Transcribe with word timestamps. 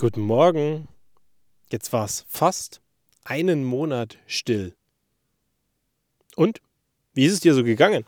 Guten 0.00 0.22
Morgen. 0.22 0.88
Jetzt 1.70 1.92
war 1.92 2.06
es 2.06 2.24
fast 2.26 2.80
einen 3.22 3.64
Monat 3.64 4.16
still. 4.26 4.74
Und? 6.36 6.62
Wie 7.12 7.26
ist 7.26 7.34
es 7.34 7.40
dir 7.40 7.52
so 7.52 7.62
gegangen? 7.62 8.06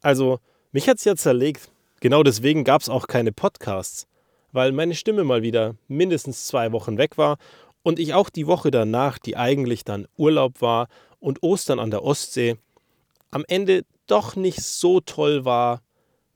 Also, 0.00 0.38
mich 0.70 0.88
hat 0.88 0.98
es 0.98 1.04
ja 1.04 1.16
zerlegt. 1.16 1.72
Genau 1.98 2.22
deswegen 2.22 2.62
gab 2.62 2.82
es 2.82 2.88
auch 2.88 3.08
keine 3.08 3.32
Podcasts, 3.32 4.06
weil 4.52 4.70
meine 4.70 4.94
Stimme 4.94 5.24
mal 5.24 5.42
wieder 5.42 5.74
mindestens 5.88 6.46
zwei 6.46 6.70
Wochen 6.70 6.98
weg 6.98 7.18
war 7.18 7.38
und 7.82 7.98
ich 7.98 8.14
auch 8.14 8.30
die 8.30 8.46
Woche 8.46 8.70
danach, 8.70 9.18
die 9.18 9.36
eigentlich 9.36 9.82
dann 9.82 10.06
Urlaub 10.16 10.60
war 10.60 10.86
und 11.18 11.42
Ostern 11.42 11.80
an 11.80 11.90
der 11.90 12.04
Ostsee, 12.04 12.58
am 13.32 13.44
Ende 13.48 13.84
doch 14.06 14.36
nicht 14.36 14.62
so 14.62 15.00
toll 15.00 15.44
war, 15.44 15.82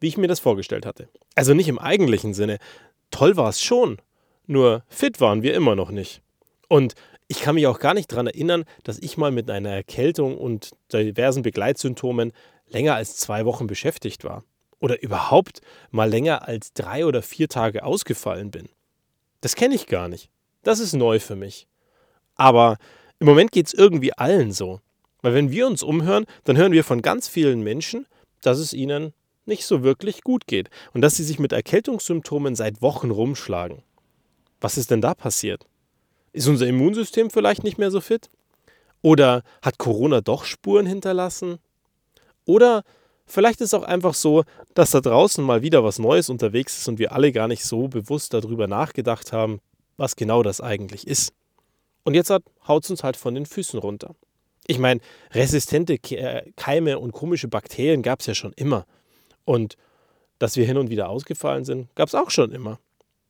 wie 0.00 0.08
ich 0.08 0.16
mir 0.16 0.26
das 0.26 0.40
vorgestellt 0.40 0.86
hatte. 0.86 1.08
Also 1.36 1.54
nicht 1.54 1.68
im 1.68 1.78
eigentlichen 1.78 2.34
Sinne. 2.34 2.58
Toll 3.12 3.36
war 3.36 3.48
es 3.48 3.62
schon, 3.62 3.98
nur 4.46 4.84
fit 4.88 5.20
waren 5.20 5.42
wir 5.42 5.54
immer 5.54 5.74
noch 5.74 5.90
nicht. 5.90 6.22
Und 6.68 6.94
ich 7.28 7.40
kann 7.40 7.56
mich 7.56 7.66
auch 7.66 7.80
gar 7.80 7.94
nicht 7.94 8.10
daran 8.12 8.26
erinnern, 8.26 8.64
dass 8.84 8.98
ich 8.98 9.16
mal 9.16 9.30
mit 9.30 9.50
einer 9.50 9.70
Erkältung 9.70 10.38
und 10.38 10.70
diversen 10.92 11.42
Begleitsymptomen 11.42 12.32
länger 12.68 12.94
als 12.94 13.16
zwei 13.16 13.44
Wochen 13.44 13.66
beschäftigt 13.66 14.24
war. 14.24 14.44
Oder 14.78 15.02
überhaupt 15.02 15.60
mal 15.90 16.08
länger 16.08 16.46
als 16.46 16.72
drei 16.72 17.06
oder 17.06 17.22
vier 17.22 17.48
Tage 17.48 17.84
ausgefallen 17.84 18.50
bin. 18.50 18.68
Das 19.40 19.56
kenne 19.56 19.74
ich 19.74 19.86
gar 19.86 20.08
nicht. 20.08 20.30
Das 20.62 20.80
ist 20.80 20.92
neu 20.92 21.18
für 21.18 21.36
mich. 21.36 21.66
Aber 22.34 22.76
im 23.18 23.26
Moment 23.26 23.52
geht 23.52 23.66
es 23.66 23.74
irgendwie 23.74 24.12
allen 24.12 24.52
so. 24.52 24.80
Weil 25.22 25.34
wenn 25.34 25.50
wir 25.50 25.66
uns 25.66 25.82
umhören, 25.82 26.26
dann 26.44 26.56
hören 26.56 26.72
wir 26.72 26.84
von 26.84 27.02
ganz 27.02 27.26
vielen 27.28 27.62
Menschen, 27.62 28.06
dass 28.42 28.58
es 28.58 28.72
ihnen 28.72 29.12
nicht 29.46 29.64
so 29.64 29.82
wirklich 29.82 30.22
gut 30.22 30.46
geht 30.46 30.68
und 30.92 31.00
dass 31.00 31.16
sie 31.16 31.24
sich 31.24 31.38
mit 31.38 31.52
Erkältungssymptomen 31.52 32.54
seit 32.54 32.82
Wochen 32.82 33.10
rumschlagen. 33.10 33.82
Was 34.66 34.76
ist 34.76 34.90
denn 34.90 35.00
da 35.00 35.14
passiert? 35.14 35.64
Ist 36.32 36.48
unser 36.48 36.66
Immunsystem 36.66 37.30
vielleicht 37.30 37.62
nicht 37.62 37.78
mehr 37.78 37.92
so 37.92 38.00
fit? 38.00 38.28
Oder 39.00 39.44
hat 39.62 39.78
Corona 39.78 40.22
doch 40.22 40.44
Spuren 40.44 40.86
hinterlassen? 40.86 41.58
Oder 42.46 42.82
vielleicht 43.26 43.60
ist 43.60 43.68
es 43.68 43.74
auch 43.74 43.84
einfach 43.84 44.14
so, 44.14 44.42
dass 44.74 44.90
da 44.90 45.00
draußen 45.00 45.44
mal 45.44 45.62
wieder 45.62 45.84
was 45.84 46.00
Neues 46.00 46.28
unterwegs 46.30 46.78
ist 46.78 46.88
und 46.88 46.98
wir 46.98 47.12
alle 47.12 47.30
gar 47.30 47.46
nicht 47.46 47.64
so 47.64 47.86
bewusst 47.86 48.34
darüber 48.34 48.66
nachgedacht 48.66 49.32
haben, 49.32 49.60
was 49.98 50.16
genau 50.16 50.42
das 50.42 50.60
eigentlich 50.60 51.06
ist. 51.06 51.32
Und 52.02 52.14
jetzt 52.14 52.32
haut 52.66 52.82
es 52.82 52.90
uns 52.90 53.04
halt 53.04 53.16
von 53.16 53.36
den 53.36 53.46
Füßen 53.46 53.78
runter. 53.78 54.16
Ich 54.66 54.80
meine, 54.80 55.00
resistente 55.30 55.94
äh, 56.10 56.50
Keime 56.56 56.98
und 56.98 57.12
komische 57.12 57.46
Bakterien 57.46 58.02
gab 58.02 58.18
es 58.18 58.26
ja 58.26 58.34
schon 58.34 58.52
immer. 58.54 58.84
Und 59.44 59.76
dass 60.40 60.56
wir 60.56 60.66
hin 60.66 60.76
und 60.76 60.90
wieder 60.90 61.08
ausgefallen 61.08 61.64
sind, 61.64 61.94
gab 61.94 62.08
es 62.08 62.16
auch 62.16 62.30
schon 62.30 62.50
immer. 62.50 62.80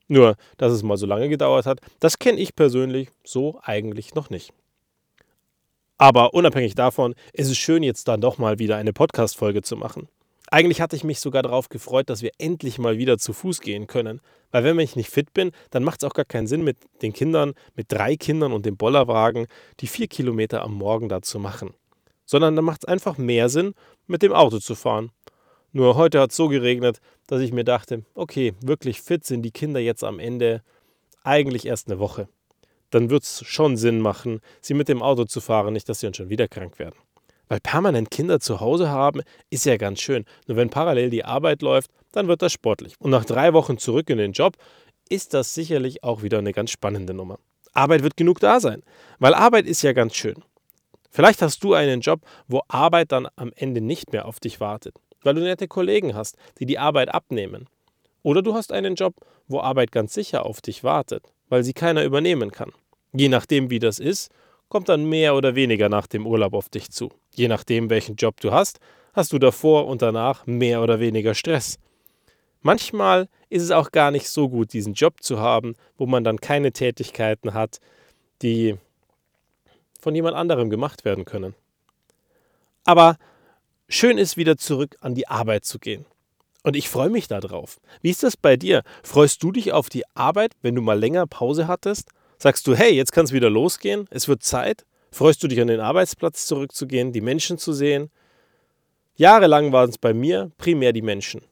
Nur, 0.09 0.37
dass 0.57 0.73
es 0.73 0.83
mal 0.83 0.97
so 0.97 1.07
lange 1.07 1.29
gedauert 1.29 1.67
hat, 1.67 1.81
das 2.01 2.19
kenne 2.19 2.39
ich 2.39 2.55
persönlich 2.55 3.09
so 3.25 3.59
eigentlich 3.63 4.15
noch 4.15 4.31
nicht. 4.31 4.53
Aber 5.99 6.35
unabhängig 6.35 6.75
davon 6.75 7.15
ist 7.33 7.51
es 7.51 7.57
schön, 7.57 7.83
jetzt 7.83 8.07
dann 8.09 8.21
doch 8.21 8.39
mal 8.39 8.59
wieder 8.59 8.77
eine 8.77 8.93
Podcast-Folge 8.93 9.63
zu 9.63 9.77
machen. 9.77 10.09
Eigentlich 10.51 10.81
hatte 10.81 10.95
ich 10.95 11.05
mich 11.05 11.19
sogar 11.19 11.43
darauf 11.43 11.69
gefreut, 11.69 12.09
dass 12.09 12.23
wir 12.23 12.31
endlich 12.39 12.79
mal 12.79 12.99
wieder 12.99 13.19
zu 13.19 13.33
Fuß 13.33 13.61
gehen 13.61 13.87
können. 13.87 14.21
Weil 14.53 14.63
wenn 14.63 14.79
ich 14.79 14.95
nicht 14.95 15.11
fit 15.11 15.35
bin, 15.35 15.51
dann 15.71 15.83
macht 15.83 16.03
es 16.03 16.09
auch 16.09 16.15
gar 16.15 16.25
keinen 16.25 16.47
Sinn, 16.47 16.63
mit 16.63 16.77
den 17.03 17.13
Kindern, 17.13 17.55
mit 17.75 17.91
drei 17.91 18.17
Kindern 18.17 18.53
und 18.53 18.65
dem 18.65 18.77
Bollerwagen 18.77 19.49
die 19.81 19.89
vier 19.89 20.07
Kilometer 20.07 20.63
am 20.63 20.75
Morgen 20.75 21.09
da 21.09 21.21
zu 21.21 21.41
machen. 21.41 21.75
Sondern 22.27 22.55
dann 22.55 22.65
macht 22.65 22.85
es 22.85 22.89
einfach 22.89 23.19
mehr 23.19 23.49
Sinn, 23.49 23.75
mit 24.07 24.23
dem 24.23 24.33
Auto 24.33 24.59
zu 24.59 24.75
fahren. 24.75 25.11
Nur 25.77 25.95
heute 25.95 26.21
hat 26.23 26.31
es 26.31 26.37
so 26.37 26.49
geregnet, 26.49 27.03
dass 27.27 27.43
ich 27.43 27.53
mir 27.53 27.63
dachte, 27.63 28.03
okay, 28.15 28.55
wirklich 28.63 29.03
fit 29.03 29.27
sind 29.27 29.43
die 29.43 29.51
Kinder 29.51 29.79
jetzt 29.79 30.05
am 30.05 30.19
Ende 30.19 30.63
eigentlich 31.23 31.67
erst 31.67 31.89
eine 31.89 31.99
Woche. 31.99 32.31
Dann 32.89 33.11
wird 33.11 33.25
es 33.25 33.45
schon 33.45 33.77
Sinn 33.77 34.01
machen, 34.01 34.41
sie 34.63 34.73
mit 34.73 34.89
dem 34.89 35.03
Auto 35.03 35.25
zu 35.25 35.43
fahren, 35.43 35.75
nicht, 35.75 35.87
dass 35.87 36.01
sie 36.01 36.07
dann 36.07 36.15
schon 36.15 36.31
wieder 36.31 36.49
krank 36.49 36.79
werden. 36.79 36.95
Weil 37.49 37.61
permanent 37.61 38.11
Kinder 38.11 38.41
zu 38.41 38.61
Hause 38.61 38.89
haben, 38.89 39.21
ist 39.51 39.67
ja 39.67 39.77
ganz 39.77 40.01
schön. 40.01 40.25
Nur 40.47 40.57
wenn 40.57 40.71
parallel 40.71 41.11
die 41.11 41.27
Arbeit 41.27 41.61
läuft, 41.61 41.91
dann 42.11 42.27
wird 42.27 42.41
das 42.41 42.55
sportlich. 42.55 42.95
Und 42.99 43.11
nach 43.11 43.27
drei 43.27 43.53
Wochen 43.53 43.77
zurück 43.77 44.09
in 44.09 44.17
den 44.17 44.33
Job 44.33 44.57
ist 45.11 45.35
das 45.35 45.53
sicherlich 45.53 46.03
auch 46.03 46.23
wieder 46.23 46.39
eine 46.39 46.55
ganz 46.55 46.71
spannende 46.71 47.13
Nummer. 47.13 47.39
Arbeit 47.75 48.03
wird 48.03 48.17
genug 48.17 48.41
da 48.41 48.61
sein, 48.61 48.83
weil 49.19 49.35
Arbeit 49.35 49.67
ist 49.67 49.83
ja 49.83 49.93
ganz 49.93 50.15
schön. 50.15 50.43
Vielleicht 51.11 51.43
hast 51.43 51.63
du 51.63 51.75
einen 51.75 52.01
Job, 52.01 52.23
wo 52.49 52.63
Arbeit 52.67 53.13
dann 53.13 53.29
am 53.37 53.53
Ende 53.55 53.83
nicht 53.83 54.13
mehr 54.13 54.25
auf 54.25 54.41
dich 54.41 54.59
wartet 54.59 54.95
weil 55.27 55.35
du 55.35 55.43
nette 55.43 55.69
Kollegen 55.69 56.15
hast, 56.15 56.37
die 56.59 56.67
die 56.67 56.79
Arbeit 56.79 57.13
abnehmen. 57.13 57.67
Oder 58.23 58.43
du 58.43 58.55
hast 58.55 58.73
einen 58.73 58.95
Job, 58.95 59.15
wo 59.49 59.61
Arbeit 59.61 59.93
ganz 59.93 60.15
sicher 60.15 60.47
auf 60.47 60.61
dich 60.61 60.85
wartet, 60.85 61.25
weil 61.49 61.65
sie 61.65 61.75
keiner 61.75 62.05
übernehmen 62.05 62.53
kann. 62.53 62.73
Je 63.13 63.29
nachdem, 63.29 63.69
wie 63.69 63.81
das 63.81 63.99
ist, 63.99 64.31
kommt 64.69 64.89
dann 64.89 65.05
mehr 65.05 65.35
oder 65.35 65.55
weniger 65.55 65.89
nach 65.89 66.07
dem 66.07 66.27
Urlaub 66.27 66.55
auf 66.55 66.69
dich 66.69 66.91
zu. 66.91 67.11
Je 67.35 67.49
nachdem, 67.49 67.91
welchen 67.91 68.17
Job 68.17 68.41
du 68.41 68.53
hast, 68.53 68.79
hast 69.15 69.33
du 69.33 69.39
davor 69.39 69.87
und 69.89 70.01
danach 70.01 70.47
mehr 70.47 70.81
oder 70.81 71.01
weniger 71.01 71.35
Stress. 71.35 71.79
Manchmal 72.63 73.29
ist 73.49 73.63
es 73.63 73.71
auch 73.71 73.91
gar 73.91 74.11
nicht 74.11 74.29
so 74.29 74.49
gut, 74.49 74.73
diesen 74.73 74.95
Job 74.95 75.23
zu 75.23 75.41
haben, 75.41 75.75
wo 75.99 76.07
man 76.07 76.25
dann 76.25 76.41
keine 76.41 76.73
Tätigkeiten 76.73 77.53
hat, 77.53 77.81
die 78.43 78.77
von 80.01 80.15
jemand 80.15 80.37
anderem 80.37 80.71
gemacht 80.71 81.05
werden 81.05 81.25
können. 81.25 81.55
Aber 82.85 83.19
Schön 83.89 84.19
ist 84.19 84.37
wieder 84.37 84.57
zurück 84.57 84.97
an 85.01 85.15
die 85.15 85.29
Arbeit 85.29 85.65
zu 85.65 85.79
gehen. 85.79 86.07
Und 86.65 86.75
ich 86.75 86.89
freue 86.89 87.09
mich 87.09 87.29
darauf. 87.29 87.79
Wie 88.01 88.11
ist 88.11 88.25
das 88.25 88.37
bei 88.37 88.57
dir? 88.57 88.83
Freust 89.05 89.41
du 89.45 89.53
dich 89.53 89.73
auf 89.73 89.89
die 89.89 90.03
Arbeit, 90.15 90.55
wenn 90.61 90.75
du 90.75 90.83
mal 90.83 90.99
länger 90.99 91.29
Pause 91.29 91.69
hattest? 91.69 92.11
Sagst 92.39 92.67
du, 92.67 92.75
hey, 92.75 92.93
jetzt 92.93 93.13
kann 93.13 93.25
es 93.25 93.33
wieder 93.33 93.49
losgehen, 93.49 94.09
es 94.11 94.27
wird 94.27 94.43
Zeit? 94.43 94.85
Freust 95.13 95.41
du 95.43 95.47
dich 95.47 95.61
an 95.61 95.69
den 95.69 95.79
Arbeitsplatz 95.79 96.47
zurückzugehen, 96.47 97.13
die 97.13 97.21
Menschen 97.21 97.59
zu 97.59 97.73
sehen? 97.73 98.11
Jahrelang 99.15 99.71
waren 99.71 99.91
es 99.91 99.99
bei 99.99 100.13
mir 100.13 100.51
primär 100.59 100.93
die 100.93 101.03
Menschen. 101.03 101.43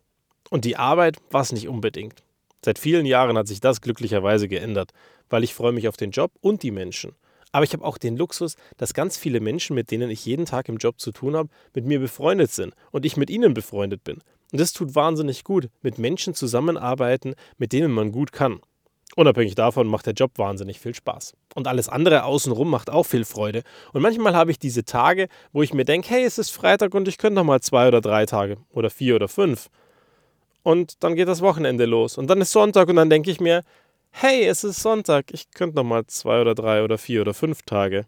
Und 0.50 0.64
die 0.64 0.76
Arbeit 0.76 1.18
war 1.30 1.42
es 1.42 1.52
nicht 1.52 1.68
unbedingt. 1.68 2.24
Seit 2.64 2.80
vielen 2.80 3.06
Jahren 3.06 3.38
hat 3.38 3.46
sich 3.46 3.60
das 3.60 3.80
glücklicherweise 3.80 4.48
geändert, 4.48 4.90
weil 5.30 5.44
ich 5.44 5.54
freue 5.54 5.72
mich 5.72 5.86
auf 5.86 5.96
den 5.96 6.10
Job 6.10 6.32
und 6.40 6.64
die 6.64 6.72
Menschen. 6.72 7.14
Aber 7.54 7.62
ich 7.62 7.72
habe 7.72 7.84
auch 7.84 7.98
den 7.98 8.16
Luxus, 8.16 8.56
dass 8.78 8.94
ganz 8.94 9.16
viele 9.16 9.38
Menschen, 9.38 9.76
mit 9.76 9.92
denen 9.92 10.10
ich 10.10 10.26
jeden 10.26 10.44
Tag 10.44 10.68
im 10.68 10.76
Job 10.76 10.98
zu 10.98 11.12
tun 11.12 11.36
habe, 11.36 11.50
mit 11.72 11.86
mir 11.86 12.00
befreundet 12.00 12.50
sind 12.50 12.74
und 12.90 13.06
ich 13.06 13.16
mit 13.16 13.30
ihnen 13.30 13.54
befreundet 13.54 14.02
bin. 14.02 14.16
Und 14.50 14.60
das 14.60 14.72
tut 14.72 14.96
wahnsinnig 14.96 15.44
gut, 15.44 15.68
mit 15.80 15.96
Menschen 15.96 16.34
zusammenarbeiten, 16.34 17.36
mit 17.56 17.72
denen 17.72 17.92
man 17.92 18.10
gut 18.10 18.32
kann. 18.32 18.58
Unabhängig 19.14 19.54
davon 19.54 19.86
macht 19.86 20.06
der 20.06 20.14
Job 20.14 20.32
wahnsinnig 20.36 20.80
viel 20.80 20.96
Spaß. 20.96 21.34
Und 21.54 21.68
alles 21.68 21.88
andere 21.88 22.24
außenrum 22.24 22.68
macht 22.68 22.90
auch 22.90 23.06
viel 23.06 23.24
Freude. 23.24 23.62
Und 23.92 24.02
manchmal 24.02 24.34
habe 24.34 24.50
ich 24.50 24.58
diese 24.58 24.84
Tage, 24.84 25.28
wo 25.52 25.62
ich 25.62 25.72
mir 25.72 25.84
denke, 25.84 26.08
hey, 26.10 26.24
es 26.24 26.38
ist 26.38 26.50
Freitag 26.50 26.92
und 26.92 27.06
ich 27.06 27.18
könnte 27.18 27.36
noch 27.36 27.44
mal 27.44 27.60
zwei 27.60 27.86
oder 27.86 28.00
drei 28.00 28.26
Tage 28.26 28.56
oder 28.72 28.90
vier 28.90 29.14
oder 29.14 29.28
fünf. 29.28 29.70
Und 30.64 31.04
dann 31.04 31.14
geht 31.14 31.28
das 31.28 31.40
Wochenende 31.40 31.84
los. 31.84 32.18
Und 32.18 32.28
dann 32.28 32.40
ist 32.40 32.50
Sonntag 32.50 32.88
und 32.88 32.96
dann 32.96 33.10
denke 33.10 33.30
ich 33.30 33.38
mir, 33.38 33.62
hey, 34.16 34.46
es 34.46 34.62
ist 34.62 34.80
Sonntag, 34.80 35.32
ich 35.32 35.50
könnte 35.50 35.74
noch 35.74 35.82
mal 35.82 36.06
zwei 36.06 36.40
oder 36.40 36.54
drei 36.54 36.84
oder 36.84 36.98
vier 36.98 37.20
oder 37.20 37.34
fünf 37.34 37.62
Tage. 37.62 38.06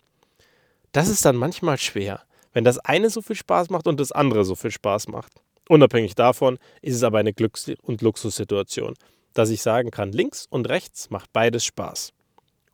Das 0.92 1.08
ist 1.08 1.24
dann 1.24 1.34
manchmal 1.34 1.78
schwer, 1.78 2.22
wenn 2.52 2.62
das 2.62 2.78
eine 2.78 3.10
so 3.10 3.22
viel 3.22 3.34
Spaß 3.34 3.70
macht 3.70 3.88
und 3.88 3.98
das 3.98 4.12
andere 4.12 4.44
so 4.44 4.54
viel 4.54 4.70
Spaß 4.70 5.08
macht. 5.08 5.32
Unabhängig 5.68 6.14
davon 6.14 6.58
ist 6.80 6.94
es 6.94 7.02
aber 7.02 7.18
eine 7.18 7.32
Glücks- 7.32 7.72
und 7.82 8.02
Luxussituation, 8.02 8.94
dass 9.34 9.50
ich 9.50 9.62
sagen 9.62 9.90
kann, 9.90 10.12
links 10.12 10.46
und 10.48 10.68
rechts 10.68 11.10
macht 11.10 11.32
beides 11.32 11.64
Spaß. 11.64 12.12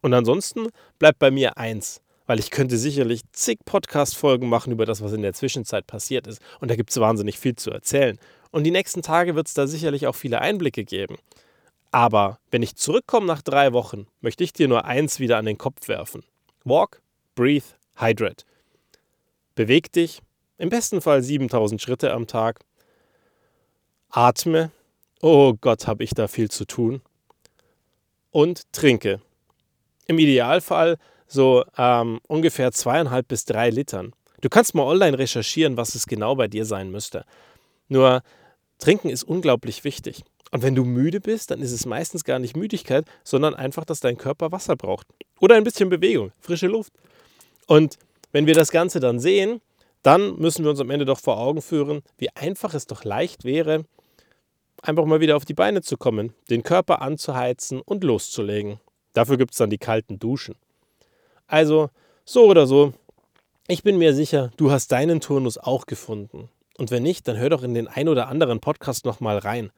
Und 0.02 0.12
ansonsten 0.12 0.68
bleibt 0.98 1.18
bei 1.18 1.30
mir 1.30 1.56
eins, 1.56 2.02
weil 2.26 2.38
ich 2.38 2.50
könnte 2.50 2.76
sicherlich 2.76 3.22
zig 3.32 3.60
Podcast-Folgen 3.64 4.48
machen 4.48 4.72
über 4.72 4.84
das, 4.84 5.00
was 5.00 5.14
in 5.14 5.22
der 5.22 5.32
Zwischenzeit 5.32 5.86
passiert 5.86 6.26
ist. 6.26 6.42
Und 6.60 6.70
da 6.70 6.76
gibt 6.76 6.90
es 6.90 7.00
wahnsinnig 7.00 7.38
viel 7.38 7.56
zu 7.56 7.70
erzählen. 7.70 8.18
Und 8.50 8.64
die 8.64 8.70
nächsten 8.70 9.00
Tage 9.00 9.34
wird 9.34 9.48
es 9.48 9.54
da 9.54 9.66
sicherlich 9.66 10.06
auch 10.06 10.14
viele 10.14 10.42
Einblicke 10.42 10.84
geben. 10.84 11.16
Aber 11.92 12.38
wenn 12.50 12.62
ich 12.62 12.74
zurückkomme 12.74 13.26
nach 13.26 13.42
drei 13.42 13.72
Wochen, 13.74 14.06
möchte 14.22 14.42
ich 14.42 14.52
dir 14.52 14.66
nur 14.66 14.86
eins 14.86 15.20
wieder 15.20 15.36
an 15.36 15.44
den 15.44 15.58
Kopf 15.58 15.88
werfen. 15.88 16.24
Walk, 16.64 17.02
breathe, 17.34 17.66
hydrate. 17.96 18.44
Beweg 19.54 19.92
dich, 19.92 20.22
im 20.56 20.70
besten 20.70 21.02
Fall 21.02 21.22
7000 21.22 21.80
Schritte 21.80 22.12
am 22.12 22.26
Tag. 22.26 22.60
Atme, 24.08 24.70
oh 25.20 25.54
Gott, 25.60 25.86
habe 25.86 26.02
ich 26.02 26.14
da 26.14 26.28
viel 26.28 26.50
zu 26.50 26.64
tun. 26.64 27.02
Und 28.30 28.72
trinke. 28.72 29.20
Im 30.06 30.18
Idealfall 30.18 30.96
so 31.26 31.64
ähm, 31.76 32.20
ungefähr 32.26 32.72
zweieinhalb 32.72 33.28
bis 33.28 33.44
drei 33.44 33.68
Litern. 33.68 34.14
Du 34.40 34.48
kannst 34.48 34.74
mal 34.74 34.84
online 34.84 35.18
recherchieren, 35.18 35.76
was 35.76 35.94
es 35.94 36.06
genau 36.06 36.36
bei 36.36 36.48
dir 36.48 36.64
sein 36.64 36.90
müsste. 36.90 37.24
Nur 37.88 38.22
Trinken 38.78 39.10
ist 39.10 39.24
unglaublich 39.24 39.84
wichtig. 39.84 40.24
Und 40.52 40.62
wenn 40.62 40.74
du 40.74 40.84
müde 40.84 41.20
bist, 41.20 41.50
dann 41.50 41.60
ist 41.60 41.72
es 41.72 41.86
meistens 41.86 42.24
gar 42.24 42.38
nicht 42.38 42.56
Müdigkeit, 42.56 43.06
sondern 43.24 43.54
einfach, 43.54 43.84
dass 43.84 44.00
dein 44.00 44.18
Körper 44.18 44.52
Wasser 44.52 44.76
braucht. 44.76 45.06
Oder 45.40 45.56
ein 45.56 45.64
bisschen 45.64 45.88
Bewegung, 45.88 46.30
frische 46.40 46.68
Luft. 46.68 46.92
Und 47.66 47.98
wenn 48.32 48.46
wir 48.46 48.54
das 48.54 48.70
Ganze 48.70 49.00
dann 49.00 49.18
sehen, 49.18 49.60
dann 50.02 50.36
müssen 50.36 50.64
wir 50.64 50.70
uns 50.70 50.80
am 50.80 50.90
Ende 50.90 51.06
doch 51.06 51.18
vor 51.18 51.38
Augen 51.38 51.62
führen, 51.62 52.02
wie 52.18 52.30
einfach 52.30 52.74
es 52.74 52.86
doch 52.86 53.04
leicht 53.04 53.44
wäre, 53.44 53.84
einfach 54.82 55.06
mal 55.06 55.20
wieder 55.20 55.36
auf 55.36 55.44
die 55.44 55.54
Beine 55.54 55.80
zu 55.80 55.96
kommen, 55.96 56.34
den 56.50 56.62
Körper 56.62 57.00
anzuheizen 57.00 57.80
und 57.80 58.04
loszulegen. 58.04 58.78
Dafür 59.14 59.38
gibt 59.38 59.52
es 59.52 59.58
dann 59.58 59.70
die 59.70 59.78
kalten 59.78 60.18
Duschen. 60.18 60.56
Also, 61.46 61.88
so 62.24 62.46
oder 62.46 62.66
so, 62.66 62.92
ich 63.68 63.82
bin 63.82 63.96
mir 63.96 64.14
sicher, 64.14 64.50
du 64.56 64.70
hast 64.70 64.92
deinen 64.92 65.20
Turnus 65.20 65.56
auch 65.56 65.86
gefunden. 65.86 66.50
Und 66.76 66.90
wenn 66.90 67.02
nicht, 67.02 67.28
dann 67.28 67.38
hör 67.38 67.50
doch 67.50 67.62
in 67.62 67.74
den 67.74 67.88
ein 67.88 68.08
oder 68.08 68.28
anderen 68.28 68.60
Podcast 68.60 69.04
nochmal 69.04 69.38
rein. 69.38 69.70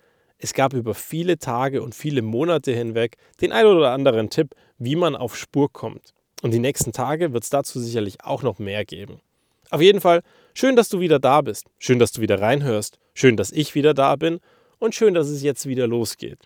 Es 0.44 0.52
gab 0.52 0.75
über 0.75 0.93
viele 0.93 1.38
Tage 1.38 1.82
und 1.82 1.94
viele 1.94 2.20
Monate 2.20 2.75
hinweg 2.75 3.17
den 3.41 3.50
ein 3.50 3.64
oder 3.64 3.93
anderen 3.93 4.29
Tipp, 4.29 4.55
wie 4.76 4.94
man 4.94 5.17
auf 5.17 5.38
Spur 5.38 5.73
kommt. 5.73 6.12
Und 6.43 6.50
die 6.50 6.58
nächsten 6.58 6.93
Tage 6.93 7.32
wird 7.32 7.44
es 7.44 7.49
dazu 7.49 7.81
sicherlich 7.81 8.23
auch 8.23 8.43
noch 8.43 8.58
mehr 8.58 8.85
geben. 8.85 9.23
Auf 9.70 9.81
jeden 9.81 10.02
Fall, 10.02 10.20
schön, 10.52 10.76
dass 10.76 10.91
du 10.91 11.00
wieder 11.00 11.19
da 11.19 11.41
bist. 11.41 11.70
Schön, 11.79 11.99
dass 11.99 12.12
du 12.12 12.20
wieder 12.20 12.43
reinhörst. 12.43 12.99
Schön, 13.14 13.38
dass 13.38 13.52
ich 13.52 13.75
wieder 13.75 13.94
da 13.94 14.17
bin. 14.17 14.41
Und 14.79 14.94
schön, 14.94 15.14
dass 15.14 15.29
es 15.29 15.43
jetzt 15.43 15.64
wieder 15.64 15.87
losgeht. 15.87 16.41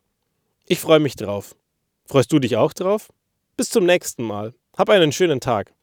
Ich 0.66 0.78
freue 0.78 1.00
mich 1.00 1.16
drauf. 1.16 1.56
Freust 2.06 2.30
du 2.32 2.38
dich 2.38 2.56
auch 2.56 2.72
drauf? 2.72 3.08
Bis 3.56 3.68
zum 3.68 3.84
nächsten 3.84 4.22
Mal. 4.22 4.54
Hab 4.76 4.90
einen 4.90 5.10
schönen 5.10 5.40
Tag. 5.40 5.74